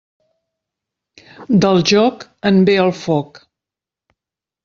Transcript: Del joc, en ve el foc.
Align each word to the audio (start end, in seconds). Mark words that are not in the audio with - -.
Del 1.65 1.83
joc, 1.91 2.25
en 2.51 2.57
ve 2.71 2.77
el 2.87 2.93
foc. 3.03 3.41